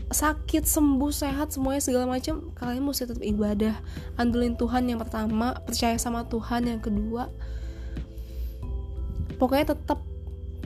sakit 0.06 0.62
sembuh 0.62 1.10
sehat 1.10 1.50
semuanya 1.50 1.82
segala 1.82 2.06
macam 2.06 2.54
kalian 2.56 2.82
mesti 2.82 3.06
tetap 3.06 3.22
ibadah. 3.22 3.76
Andelin 4.16 4.56
Tuhan 4.56 4.88
yang 4.88 4.98
pertama 4.98 5.54
percaya 5.68 6.00
sama 6.00 6.24
Tuhan 6.26 6.64
yang 6.64 6.80
kedua. 6.80 7.28
Pokoknya 9.36 9.76
tetap 9.76 10.00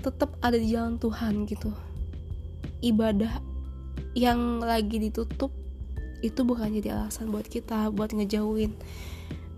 tetap 0.01 0.39
ada 0.41 0.57
di 0.57 0.73
jalan 0.73 0.97
Tuhan 0.97 1.45
gitu 1.45 1.90
ibadah 2.81 3.41
yang 4.17 4.59
lagi 4.61 4.99
ditutup 4.99 5.55
itu 6.21 6.45
bukan 6.45 6.69
jadi 6.77 7.01
alasan 7.01 7.33
buat 7.33 7.49
kita 7.49 7.89
buat 7.93 8.13
ngejauhin 8.13 8.77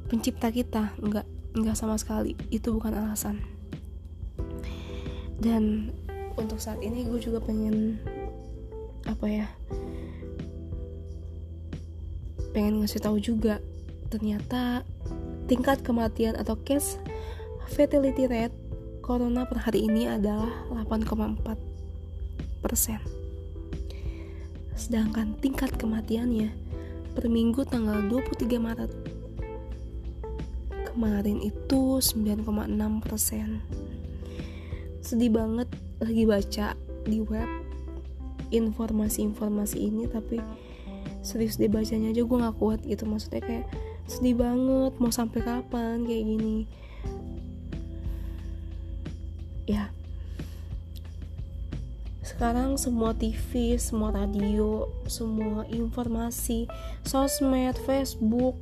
pencipta 0.06 0.52
kita. 0.54 0.94
Nggak 1.02 1.26
nggak 1.58 1.76
sama 1.78 1.98
sekali. 1.98 2.38
Itu 2.52 2.76
bukan 2.76 2.94
alasan. 2.94 3.42
Dan 5.42 5.90
untuk 6.38 6.62
saat 6.62 6.78
ini 6.80 7.02
gue 7.02 7.18
juga 7.18 7.42
pengen 7.42 7.98
apa 9.02 9.26
ya 9.26 9.46
pengen 12.54 12.84
ngasih 12.84 13.02
tahu 13.02 13.18
juga 13.18 13.58
ternyata 14.12 14.86
tingkat 15.50 15.82
kematian 15.82 16.38
atau 16.38 16.54
case 16.62 17.00
fatality 17.74 18.30
rate 18.30 18.54
corona 19.02 19.48
per 19.48 19.58
hari 19.58 19.88
ini 19.88 20.06
adalah 20.06 20.52
8,4 20.70 21.42
persen 21.42 21.71
sedangkan 24.78 25.38
tingkat 25.38 25.74
kematiannya 25.78 26.50
per 27.12 27.28
minggu 27.28 27.62
tanggal 27.68 28.02
23 28.08 28.58
Maret 28.58 28.92
kemarin 30.92 31.40
itu 31.40 32.00
9,6 32.00 32.44
persen. 33.00 33.64
Sedih 35.00 35.32
banget 35.32 35.68
lagi 36.02 36.24
baca 36.28 36.76
di 37.08 37.18
web 37.24 37.48
informasi-informasi 38.52 39.76
ini 39.80 40.04
tapi 40.04 40.36
serius 41.24 41.56
deh 41.56 41.72
bacanya 41.72 42.12
aja 42.12 42.22
gue 42.22 42.38
gak 42.44 42.56
kuat 42.60 42.80
gitu. 42.84 43.08
Maksudnya 43.08 43.40
kayak 43.40 43.66
sedih 44.04 44.36
banget 44.36 44.92
mau 45.00 45.08
sampai 45.08 45.40
kapan 45.40 46.04
kayak 46.04 46.24
gini 46.26 46.68
sekarang 52.42 52.74
semua 52.74 53.14
TV, 53.14 53.78
semua 53.78 54.10
radio, 54.10 54.90
semua 55.06 55.62
informasi, 55.70 56.66
sosmed, 57.06 57.78
Facebook, 57.86 58.58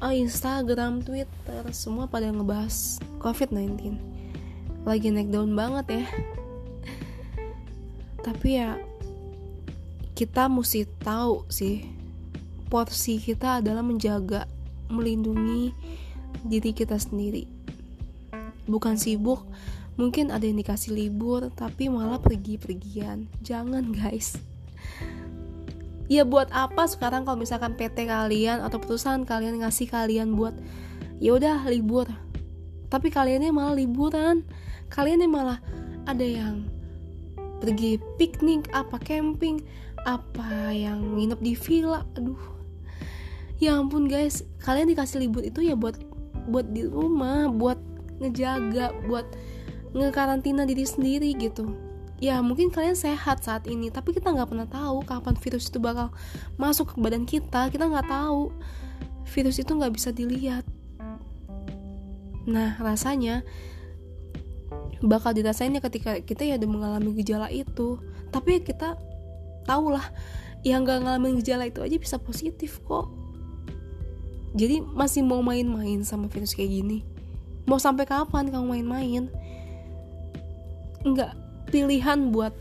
ah, 0.00 0.16
Instagram, 0.16 1.04
Twitter, 1.04 1.68
semua 1.76 2.08
pada 2.08 2.32
ngebahas 2.32 2.96
COVID-19. 3.20 4.00
Lagi 4.88 5.12
naik 5.12 5.28
daun 5.28 5.52
banget 5.52 6.00
ya. 6.00 6.04
Tapi 8.24 8.48
ya 8.56 8.80
kita 10.16 10.48
mesti 10.48 10.88
tahu 11.04 11.44
sih 11.52 11.84
porsi 12.72 13.20
kita 13.20 13.60
adalah 13.60 13.84
menjaga 13.84 14.48
melindungi 14.88 15.76
diri 16.40 16.72
kita 16.72 16.96
sendiri 16.96 17.52
bukan 18.64 18.96
sibuk 18.96 19.44
mungkin 19.94 20.34
ada 20.34 20.42
yang 20.42 20.58
dikasih 20.58 20.94
libur 20.94 21.50
tapi 21.54 21.86
malah 21.90 22.18
pergi-pergian. 22.18 23.30
Jangan 23.42 23.94
guys. 23.94 24.38
Ya 26.04 26.22
buat 26.28 26.52
apa 26.52 26.84
sekarang 26.84 27.24
kalau 27.24 27.40
misalkan 27.40 27.80
PT 27.80 28.04
kalian 28.04 28.60
atau 28.60 28.76
perusahaan 28.76 29.24
kalian 29.24 29.64
ngasih 29.64 29.88
kalian 29.88 30.36
buat 30.36 30.52
ya 31.16 31.32
udah 31.34 31.64
libur. 31.70 32.04
Tapi 32.92 33.08
kaliannya 33.08 33.50
malah 33.50 33.74
liburan. 33.74 34.44
Kaliannya 34.92 35.28
malah 35.30 35.58
ada 36.04 36.22
yang 36.22 36.68
pergi 37.64 37.96
piknik 38.20 38.68
apa 38.76 39.00
camping 39.00 39.64
apa 40.04 40.70
yang 40.76 41.16
nginep 41.16 41.40
di 41.40 41.52
villa. 41.56 42.04
Aduh. 42.20 42.38
Ya 43.56 43.80
ampun 43.80 44.04
guys. 44.04 44.44
Kalian 44.60 44.92
dikasih 44.92 45.24
libur 45.24 45.40
itu 45.40 45.64
ya 45.64 45.72
buat 45.72 45.96
buat 46.44 46.68
di 46.68 46.84
rumah 46.84 47.48
buat 47.48 47.80
ngejaga 48.20 48.92
buat 49.08 49.24
ngekarantina 49.94 50.66
diri 50.66 50.84
sendiri 50.84 51.30
gitu. 51.38 51.70
Ya 52.18 52.38
mungkin 52.42 52.70
kalian 52.70 52.98
sehat 52.98 53.42
saat 53.42 53.66
ini 53.70 53.90
tapi 53.90 54.14
kita 54.14 54.30
nggak 54.30 54.48
pernah 54.50 54.68
tahu 54.70 55.02
kapan 55.06 55.34
virus 55.38 55.70
itu 55.70 55.78
bakal 55.78 56.10
masuk 56.58 56.94
ke 56.94 56.96
badan 56.98 57.24
kita. 57.24 57.70
Kita 57.70 57.86
nggak 57.86 58.10
tahu. 58.10 58.50
Virus 59.30 59.56
itu 59.62 59.70
nggak 59.72 59.94
bisa 59.94 60.10
dilihat. 60.10 60.66
Nah 62.44 62.76
rasanya 62.82 63.46
bakal 65.04 65.36
dirasainnya 65.36 65.80
ketika 65.80 66.20
kita 66.20 66.44
ya 66.44 66.60
udah 66.60 66.70
mengalami 66.70 67.10
gejala 67.22 67.48
itu. 67.48 67.98
Tapi 68.34 68.60
kita 68.66 68.98
tau 69.64 69.86
lah 69.88 70.04
yang 70.64 70.82
gak 70.88 71.04
ngalamin 71.04 71.38
gejala 71.44 71.68
itu 71.68 71.84
aja 71.84 71.96
bisa 72.00 72.16
positif 72.16 72.80
kok. 72.88 73.12
Jadi 74.56 74.80
masih 74.80 75.26
mau 75.26 75.44
main-main 75.44 76.00
sama 76.06 76.30
virus 76.30 76.56
kayak 76.56 76.72
gini. 76.72 76.98
Mau 77.68 77.76
sampai 77.76 78.08
kapan 78.08 78.48
kamu 78.48 78.80
main-main 78.80 79.28
nggak 81.04 81.32
pilihan 81.68 82.32
buat 82.32 82.56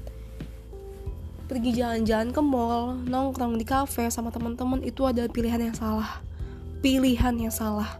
pergi 1.47 1.79
jalan-jalan 1.79 2.35
ke 2.35 2.41
mall 2.43 2.99
nongkrong 3.07 3.55
di 3.55 3.65
cafe 3.67 4.07
sama 4.11 4.31
teman-teman 4.31 4.83
itu 4.83 5.07
adalah 5.07 5.31
pilihan 5.31 5.71
yang 5.71 5.75
salah. 5.75 6.19
Pilihan 6.83 7.35
yang 7.39 7.53
salah. 7.53 7.99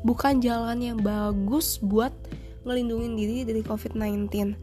Bukan 0.00 0.40
jalan 0.40 0.80
yang 0.80 0.98
bagus 1.00 1.76
buat 1.84 2.14
ngelindungin 2.64 3.16
diri 3.16 3.44
dari 3.44 3.60
covid-19 3.64 4.56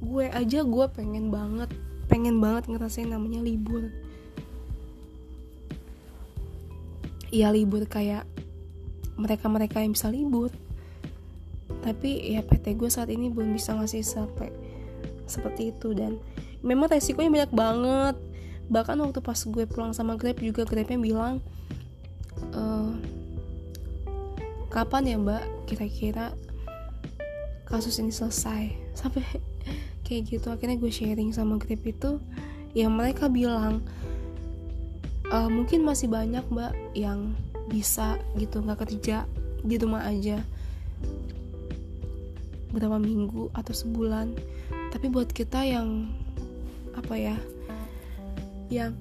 gue 0.00 0.26
aja 0.32 0.64
gue 0.64 0.86
pengen 0.96 1.28
banget 1.28 1.68
pengen 2.08 2.40
banget 2.40 2.66
ngerasain 2.66 3.06
namanya 3.06 3.44
libur. 3.44 3.92
Ya 7.30 7.52
libur 7.54 7.86
kayak 7.86 8.26
mereka-mereka 9.14 9.84
yang 9.84 9.94
bisa 9.94 10.10
libur 10.10 10.50
tapi 11.80 12.36
ya 12.36 12.44
PT 12.44 12.76
gue 12.76 12.92
saat 12.92 13.08
ini 13.08 13.32
belum 13.32 13.56
bisa 13.56 13.72
ngasih 13.76 14.04
sampai 14.04 14.52
seperti 15.24 15.72
itu. 15.72 15.96
Dan 15.96 16.20
memang 16.60 16.92
resikonya 16.92 17.30
banyak 17.32 17.52
banget. 17.52 18.16
Bahkan 18.70 18.96
waktu 19.00 19.20
pas 19.24 19.38
gue 19.38 19.64
pulang 19.66 19.96
sama 19.96 20.14
Grab 20.20 20.38
juga 20.38 20.62
Grabnya 20.68 21.00
bilang 21.00 21.34
e, 22.52 22.62
kapan 24.70 25.02
ya 25.08 25.16
mbak? 25.18 25.44
Kira-kira 25.66 26.36
kasus 27.64 27.98
ini 27.98 28.12
selesai. 28.12 28.74
Sampai 29.00 29.24
kayak 30.04 30.22
gitu 30.26 30.50
akhirnya 30.50 30.76
gue 30.76 30.92
sharing 30.92 31.32
sama 31.32 31.56
Grab 31.56 31.80
itu. 31.82 32.20
Ya 32.76 32.86
mereka 32.92 33.26
bilang 33.32 33.80
e, 35.26 35.36
mungkin 35.48 35.82
masih 35.82 36.12
banyak 36.12 36.44
mbak 36.52 36.76
yang 36.92 37.32
bisa 37.70 38.18
gitu 38.34 38.60
nggak 38.60 38.82
kerja 38.82 39.30
di 39.62 39.78
rumah 39.78 40.02
aja 40.02 40.42
berapa 42.70 42.98
minggu 42.98 43.50
atau 43.54 43.74
sebulan. 43.74 44.34
Tapi 44.90 45.06
buat 45.10 45.30
kita 45.30 45.66
yang 45.66 46.10
apa 46.94 47.14
ya 47.14 47.36
yang 48.70 48.94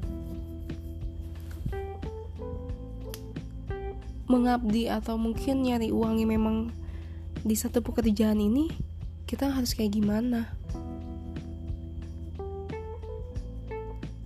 mengabdi 4.30 4.86
atau 4.90 5.18
mungkin 5.18 5.66
nyari 5.66 5.90
uangnya 5.90 6.30
memang 6.30 6.70
di 7.42 7.58
satu 7.58 7.82
pekerjaan 7.82 8.38
ini 8.38 8.70
kita 9.26 9.50
harus 9.50 9.74
kayak 9.74 9.98
gimana? 9.98 10.50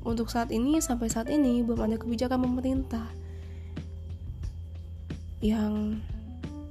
Untuk 0.03 0.27
saat 0.27 0.51
ini 0.51 0.83
sampai 0.83 1.07
saat 1.07 1.31
ini 1.31 1.63
belum 1.63 1.87
ada 1.87 1.95
kebijakan 1.95 2.43
pemerintah 2.43 3.07
yang 5.43 5.99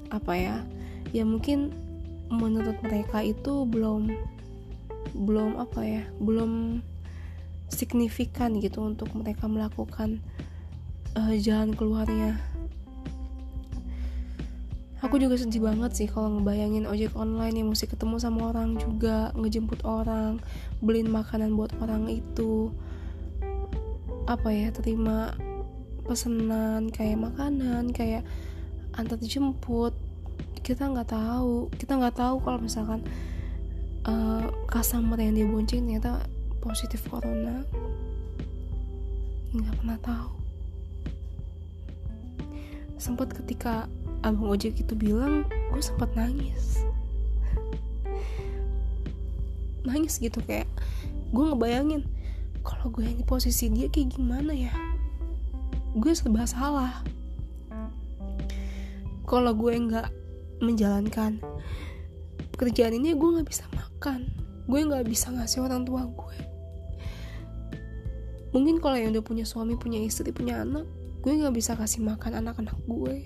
apa 0.08 0.32
ya 0.32 0.56
ya 1.12 1.24
mungkin 1.28 1.72
menurut 2.32 2.80
mereka 2.80 3.20
itu 3.20 3.68
belum 3.68 4.08
belum 5.12 5.60
apa 5.60 5.80
ya 5.84 6.02
belum 6.16 6.80
signifikan 7.68 8.56
gitu 8.60 8.84
untuk 8.84 9.12
mereka 9.12 9.48
melakukan 9.48 10.20
uh, 11.16 11.34
jalan 11.36 11.72
keluarnya. 11.72 12.40
Aku 15.02 15.18
juga 15.18 15.34
sedih 15.34 15.66
banget 15.66 15.98
sih 15.98 16.06
kalau 16.06 16.38
ngebayangin 16.38 16.86
ojek 16.86 17.18
online 17.18 17.58
yang 17.58 17.68
mesti 17.74 17.90
ketemu 17.90 18.22
sama 18.22 18.54
orang 18.54 18.78
juga 18.78 19.34
ngejemput 19.34 19.82
orang 19.82 20.38
beliin 20.78 21.10
makanan 21.10 21.58
buat 21.58 21.74
orang 21.82 22.06
itu. 22.06 22.70
Apa 24.30 24.54
ya 24.54 24.70
terima 24.70 25.34
pesanan 26.06 26.86
kayak 26.94 27.18
makanan 27.18 27.90
kayak 27.90 28.22
antar 28.94 29.18
jemput 29.18 29.96
kita 30.62 30.86
nggak 30.86 31.10
tahu. 31.10 31.68
Kita 31.74 31.98
nggak 31.98 32.16
tahu 32.16 32.36
kalau 32.40 32.58
misalkan 32.62 33.02
uh, 34.06 34.46
yang 35.18 35.34
dia 35.34 35.46
bonceng 35.46 35.84
ternyata 35.86 36.22
positif 36.62 37.02
corona. 37.10 37.66
Nggak 39.50 39.74
pernah 39.82 39.98
tahu. 40.00 40.32
Sempat 42.96 43.34
ketika 43.34 43.90
abang 44.22 44.54
ojek 44.54 44.78
itu 44.78 44.94
bilang 44.94 45.42
gue 45.74 45.82
sempat 45.82 46.14
nangis. 46.14 46.86
Nangis 49.82 50.22
gitu 50.22 50.38
kayak 50.46 50.70
gue 51.34 51.42
ngebayangin 51.42 52.06
kalau 52.62 52.94
gue 52.94 53.02
yang 53.02 53.18
di 53.18 53.26
posisi 53.26 53.66
dia 53.66 53.90
kayak 53.90 54.14
gimana 54.14 54.54
ya? 54.54 54.70
Gue 55.98 56.14
serba 56.14 56.46
salah. 56.46 57.02
Kalau 59.26 59.50
gue 59.58 59.74
nggak 59.74 60.21
menjalankan 60.62 61.42
pekerjaan 62.54 62.94
ini 62.94 63.18
gue 63.18 63.28
nggak 63.34 63.48
bisa 63.50 63.66
makan. 63.74 64.30
Gue 64.70 64.86
nggak 64.86 65.04
bisa 65.10 65.34
ngasih 65.34 65.66
orang 65.66 65.82
tua 65.82 66.06
gue. 66.06 66.38
Mungkin 68.54 68.78
kalau 68.78 68.94
yang 68.94 69.10
udah 69.16 69.24
punya 69.24 69.42
suami 69.42 69.74
punya 69.74 69.98
istri 69.98 70.30
punya 70.30 70.62
anak 70.62 70.86
gue 71.22 71.38
nggak 71.38 71.54
bisa 71.54 71.74
kasih 71.74 72.06
makan 72.06 72.46
anak-anak 72.46 72.78
gue. 72.86 73.16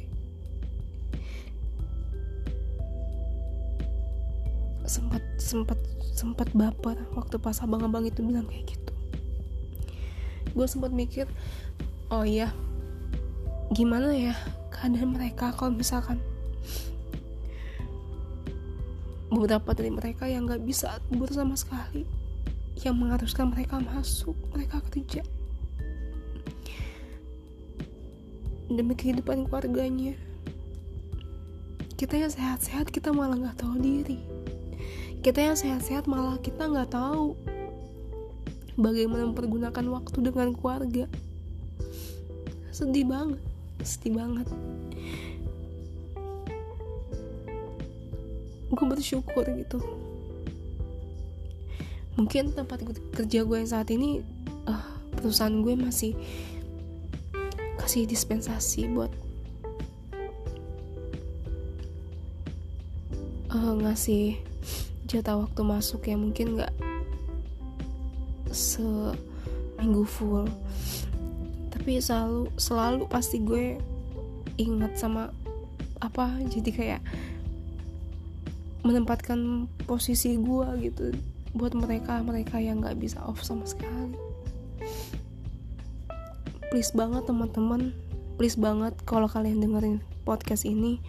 Sempat 4.88 5.20
sempat 5.36 5.78
sempat 6.16 6.48
baper 6.56 6.96
waktu 7.12 7.36
pas 7.36 7.60
abang-abang 7.60 8.08
itu 8.08 8.24
bilang 8.24 8.48
kayak 8.48 8.72
gitu. 8.72 8.92
Gue 10.56 10.64
sempat 10.64 10.94
mikir 10.96 11.28
oh 12.08 12.24
iya 12.24 12.54
gimana 13.74 14.14
ya 14.14 14.32
keadaan 14.70 15.18
mereka 15.18 15.50
kalau 15.50 15.74
misalkan 15.74 16.22
beberapa 19.32 19.74
dari 19.74 19.90
mereka 19.90 20.24
yang 20.30 20.46
nggak 20.46 20.62
bisa 20.62 20.98
tidur 21.10 21.30
sama 21.30 21.58
sekali. 21.58 22.06
Yang 22.80 22.94
mengharuskan 22.96 23.46
mereka 23.50 23.80
masuk 23.80 24.36
mereka 24.52 24.84
kerja. 24.90 25.22
Demi 28.68 28.94
kehidupan 28.98 29.46
keluarganya. 29.48 30.14
Kita 31.96 32.20
yang 32.20 32.28
sehat-sehat 32.28 32.92
kita 32.92 33.14
malah 33.14 33.40
nggak 33.40 33.58
tahu 33.62 33.80
diri. 33.80 34.20
Kita 35.24 35.40
yang 35.40 35.56
sehat-sehat 35.56 36.04
malah 36.04 36.36
kita 36.38 36.68
nggak 36.68 36.92
tahu 36.92 37.32
bagaimana 38.76 39.32
mempergunakan 39.32 39.86
waktu 39.88 40.18
dengan 40.20 40.52
keluarga. 40.52 41.08
Sedih 42.68 43.08
banget 43.08 43.40
sedih 43.86 44.16
banget 44.16 44.48
gue 48.76 48.86
bersyukur 48.86 49.48
gitu. 49.48 49.80
Mungkin 52.20 52.52
tempat 52.52 52.84
kerja 53.16 53.44
gue 53.44 53.56
yang 53.56 53.68
saat 53.68 53.88
ini 53.88 54.20
uh, 54.68 54.86
perusahaan 55.16 55.52
gue 55.64 55.74
masih 55.76 56.12
kasih 57.80 58.04
dispensasi 58.04 58.88
buat 58.92 59.12
uh, 63.52 63.72
ngasih 63.80 64.36
jatah 65.08 65.40
waktu 65.40 65.60
masuk 65.64 66.04
ya. 66.04 66.16
Mungkin 66.20 66.60
nggak 66.60 66.72
seminggu 68.52 70.04
full. 70.04 70.44
Tapi 71.72 72.00
selalu 72.00 72.52
selalu 72.60 73.04
pasti 73.08 73.40
gue 73.40 73.80
ingat 74.56 74.96
sama 74.96 75.32
apa 76.00 76.32
jadi 76.48 76.70
kayak 76.72 77.00
menempatkan 78.86 79.66
posisi 79.90 80.38
gue 80.38 80.66
gitu 80.78 81.10
buat 81.58 81.74
mereka 81.74 82.22
mereka 82.22 82.62
yang 82.62 82.84
nggak 82.84 83.00
bisa 83.02 83.18
off 83.26 83.42
sama 83.42 83.66
sekali. 83.66 84.14
Please 86.70 86.94
banget 86.94 87.26
teman-teman. 87.26 87.90
Please 88.36 88.54
banget 88.54 88.94
kalau 89.08 89.26
kalian 89.26 89.64
dengerin 89.64 90.04
podcast 90.22 90.68
ini 90.68 91.00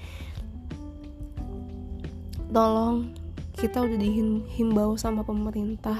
tolong 2.49 3.11
kita 3.59 3.83
udah 3.83 3.99
dihimbau 3.99 4.95
sama 4.95 5.27
pemerintah 5.27 5.99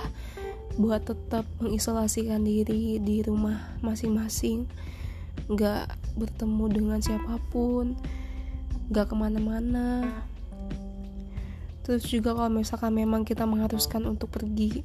buat 0.78 1.04
tetap 1.04 1.44
mengisolasikan 1.60 2.46
diri 2.46 3.02
di 3.04 3.22
rumah 3.26 3.78
masing-masing. 3.84 4.70
Nggak 5.52 5.94
bertemu 6.16 6.66
dengan 6.72 7.00
siapa 7.04 7.38
pun 7.52 7.98
nggak 8.88 9.12
ke 9.12 9.16
mana-mana 9.20 10.08
terus 11.88 12.04
juga 12.04 12.36
kalau 12.36 12.52
misalkan 12.52 12.92
memang 12.92 13.24
kita 13.24 13.48
mengharuskan 13.48 14.04
untuk 14.04 14.28
pergi 14.28 14.84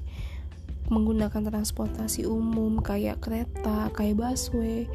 menggunakan 0.86 1.42
transportasi 1.42 2.30
umum 2.30 2.78
kayak 2.78 3.18
kereta 3.18 3.90
kayak 3.90 4.22
busway 4.22 4.86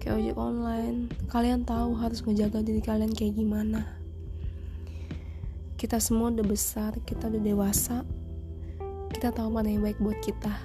kayak 0.00 0.16
ojek 0.16 0.36
online 0.40 1.12
kalian 1.28 1.68
tahu 1.68 2.00
harus 2.00 2.24
menjaga 2.24 2.64
diri 2.64 2.80
kalian 2.80 3.12
kayak 3.12 3.36
gimana. 3.36 3.84
Kita 5.76 6.00
semua 6.00 6.32
udah 6.32 6.48
besar 6.48 6.96
kita 7.04 7.28
udah 7.28 7.42
dewasa 7.44 8.08
kita 9.12 9.36
tahu 9.36 9.52
mana 9.52 9.68
yang 9.68 9.84
baik 9.84 10.00
buat 10.00 10.16
kita. 10.24 10.56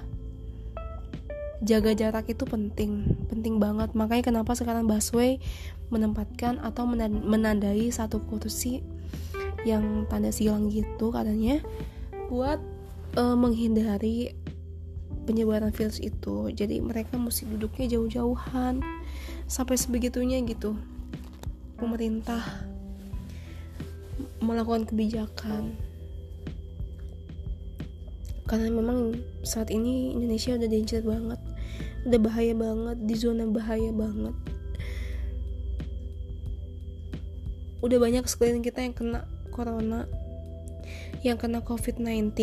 Jaga 1.60 1.92
jarak 1.92 2.24
itu 2.32 2.48
penting 2.48 3.04
penting 3.28 3.60
banget. 3.60 3.92
Makanya 3.92 4.32
kenapa 4.32 4.56
sekarang 4.56 4.88
busway 4.88 5.44
menempatkan 5.92 6.56
atau 6.64 6.88
menandai 6.88 7.92
satu 7.92 8.24
kursi 8.24 8.80
yang 9.66 10.06
tanda 10.06 10.30
silang 10.30 10.70
gitu 10.70 11.10
katanya 11.10 11.58
buat 12.30 12.62
uh, 13.18 13.34
menghindari 13.34 14.32
penyebaran 15.26 15.74
virus 15.74 15.98
itu. 15.98 16.54
Jadi 16.54 16.78
mereka 16.78 17.18
mesti 17.18 17.50
duduknya 17.50 17.98
jauh-jauhan 17.98 18.78
sampai 19.50 19.74
sebegitunya 19.74 20.38
gitu. 20.46 20.78
Pemerintah 21.74 22.40
melakukan 24.38 24.86
kebijakan. 24.86 25.74
Karena 28.46 28.70
memang 28.70 29.18
saat 29.42 29.74
ini 29.74 30.14
Indonesia 30.14 30.54
udah 30.54 30.70
danger 30.70 31.02
banget 31.02 31.40
udah 32.06 32.20
bahaya 32.22 32.54
banget 32.54 32.96
di 33.02 33.14
zona 33.18 33.44
bahaya 33.50 33.90
banget. 33.90 34.34
Udah 37.82 37.98
banyak 37.98 38.24
sekeliling 38.30 38.62
kita 38.62 38.78
yang 38.86 38.94
kena 38.94 39.26
corona 39.56 40.04
yang 41.24 41.40
kena 41.40 41.64
covid-19 41.64 42.36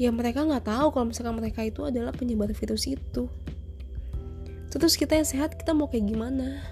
ya 0.00 0.08
mereka 0.14 0.46
nggak 0.46 0.64
tahu 0.64 0.94
kalau 0.94 1.06
misalkan 1.10 1.36
mereka 1.36 1.60
itu 1.66 1.84
adalah 1.84 2.14
penyebar 2.14 2.54
virus 2.56 2.88
itu. 2.88 3.28
Terus 4.70 4.94
kita 4.94 5.18
yang 5.18 5.26
sehat 5.26 5.58
kita 5.58 5.74
mau 5.74 5.90
kayak 5.90 6.08
gimana? 6.08 6.62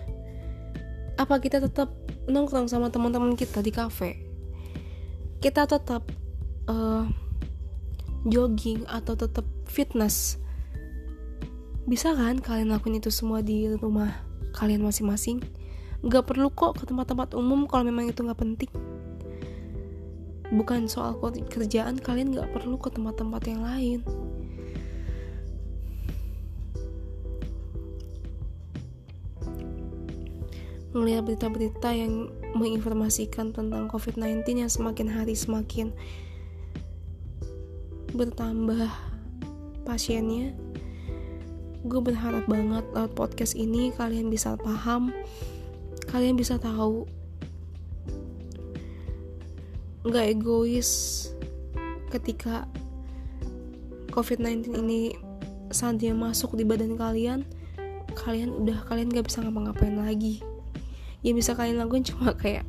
Apa 1.18 1.42
kita 1.42 1.58
tetap 1.58 1.92
nongkrong 2.30 2.70
sama 2.70 2.88
teman-teman 2.88 3.34
kita 3.34 3.60
di 3.60 3.74
cafe 3.74 4.28
kita 5.38 5.70
tetap 5.70 6.02
uh, 6.66 7.06
jogging 8.26 8.82
atau 8.90 9.14
tetap 9.14 9.46
fitness? 9.70 10.38
Bisa 11.86 12.12
kan 12.12 12.42
kalian 12.42 12.74
lakuin 12.74 13.00
itu 13.00 13.08
semua 13.08 13.40
di 13.40 13.70
rumah 13.76 14.12
kalian 14.56 14.82
masing-masing 14.82 15.40
nggak 15.98 16.24
perlu 16.30 16.48
kok 16.54 16.78
ke 16.78 16.84
tempat-tempat 16.86 17.34
umum 17.34 17.66
kalau 17.66 17.82
memang 17.82 18.06
itu 18.06 18.22
nggak 18.22 18.38
penting. 18.38 18.70
Bukan 20.48 20.86
soal 20.88 21.18
kerjaan 21.50 21.98
kalian 21.98 22.32
nggak 22.32 22.54
perlu 22.54 22.78
ke 22.78 22.88
tempat-tempat 22.94 23.42
yang 23.50 23.62
lain. 23.66 24.00
Melihat 30.96 31.22
berita-berita 31.28 31.92
yang 31.92 32.32
menginformasikan 32.56 33.52
tentang 33.52 33.92
COVID-19 33.92 34.42
yang 34.64 34.72
semakin 34.72 35.08
hari 35.12 35.36
semakin 35.36 35.92
bertambah 38.16 38.88
pasiennya 39.84 40.56
gue 41.86 42.00
berharap 42.02 42.44
banget 42.50 42.84
lewat 42.90 43.12
podcast 43.14 43.54
ini 43.54 43.94
kalian 43.94 44.32
bisa 44.32 44.58
paham 44.58 45.14
kalian 46.08 46.34
bisa 46.34 46.56
tahu. 46.56 47.04
Nggak 50.08 50.26
egois 50.32 50.90
ketika 52.08 52.64
COVID-19 54.08 54.72
ini 54.80 55.12
saat 55.68 56.00
dia 56.00 56.16
masuk 56.16 56.56
di 56.56 56.64
badan 56.64 56.96
kalian 56.96 57.44
kalian 58.16 58.50
udah 58.64 58.82
kalian 58.88 59.12
gak 59.12 59.28
bisa 59.28 59.44
ngapa-ngapain 59.44 59.94
lagi. 59.94 60.40
Yang 61.20 61.44
bisa 61.44 61.52
kalian 61.54 61.78
lakukan 61.78 62.08
cuma 62.08 62.34
kayak 62.42 62.64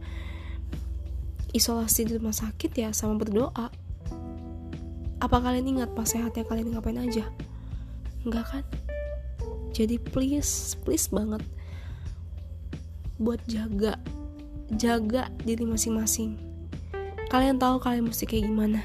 isolasi 1.55 2.05
di 2.05 2.19
rumah 2.19 2.35
sakit 2.35 2.71
ya 2.75 2.89
sama 2.91 3.17
berdoa. 3.17 3.71
Apa 5.19 5.37
kalian 5.41 5.79
ingat 5.79 5.91
pas 5.95 6.07
sehatnya 6.07 6.45
kalian 6.45 6.75
ngapain 6.75 6.99
aja? 6.99 7.25
Enggak 8.23 8.45
kan? 8.51 8.65
Jadi 9.73 9.95
please 9.99 10.75
please 10.83 11.07
banget 11.07 11.43
buat 13.19 13.43
jaga 13.45 13.99
jaga 14.73 15.29
diri 15.45 15.67
masing-masing. 15.67 16.39
Kalian 17.29 17.61
tahu 17.61 17.77
kalian 17.77 18.09
mesti 18.09 18.25
kayak 18.25 18.49
gimana. 18.49 18.81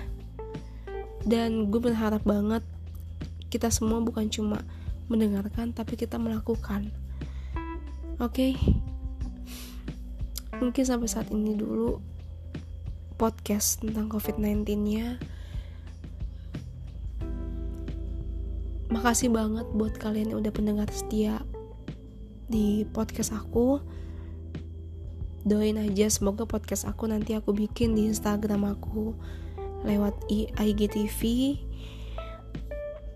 Dan 1.24 1.72
gue 1.72 1.80
berharap 1.80 2.20
banget 2.26 2.60
kita 3.48 3.72
semua 3.72 4.02
bukan 4.04 4.28
cuma 4.28 4.60
mendengarkan 5.08 5.72
tapi 5.72 5.96
kita 5.96 6.20
melakukan. 6.20 6.92
Oke? 8.20 8.52
Okay? 8.52 8.82
mungkin 10.64 10.84
sampai 10.86 11.08
saat 11.10 11.28
ini 11.34 11.58
dulu 11.58 11.98
podcast 13.18 13.82
tentang 13.82 14.08
covid-19 14.10 14.64
nya 14.80 15.18
makasih 18.90 19.28
banget 19.34 19.66
buat 19.74 19.94
kalian 19.98 20.34
yang 20.34 20.38
udah 20.42 20.52
pendengar 20.54 20.88
setia 20.88 21.42
di 22.46 22.86
podcast 22.94 23.34
aku 23.34 23.82
doain 25.44 25.76
aja 25.76 26.08
semoga 26.08 26.48
podcast 26.48 26.88
aku 26.88 27.04
nanti 27.04 27.36
aku 27.36 27.52
bikin 27.52 27.92
di 27.92 28.08
Instagram 28.08 28.64
aku 28.64 29.12
lewat 29.84 30.16
IGTV 30.56 31.20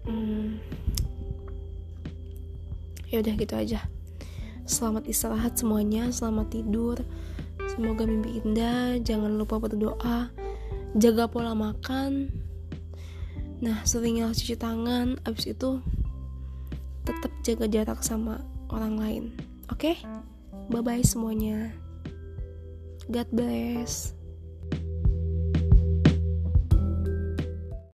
hmm. 0.05 0.61
ya 3.09 3.25
udah 3.25 3.35
gitu 3.41 3.55
aja. 3.57 3.81
Selamat 4.69 5.09
istirahat 5.09 5.57
semuanya 5.57 6.13
selamat 6.13 6.53
tidur. 6.53 7.01
Semoga 7.73 8.05
mimpi 8.05 8.45
indah 8.45 9.01
jangan 9.01 9.33
lupa 9.41 9.57
berdoa. 9.57 10.29
Jaga 10.93 11.25
pola 11.33 11.57
makan. 11.57 12.29
Nah 13.65 13.81
seringnya 13.89 14.29
cuci 14.37 14.61
tangan 14.61 15.17
abis 15.25 15.57
itu 15.57 15.81
tetap 17.09 17.33
jaga 17.41 17.65
jarak 17.65 18.05
sama 18.05 18.45
orang 18.69 19.01
lain. 19.01 19.25
Oke? 19.73 19.97
Okay? 19.97 20.05
bye 20.69 20.85
bye 20.85 21.01
semuanya 21.01 21.73
God 23.11 23.27
bless. 23.33 24.18